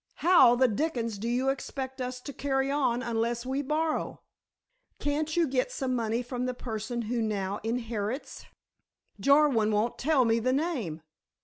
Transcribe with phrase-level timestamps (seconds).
[0.15, 4.19] How the dickens do you expect us to carry on unless we borrow?"
[4.97, 8.45] "Can't you get some money from the person who now inherits?"
[9.19, 11.03] "Jarwin won't tell me the name."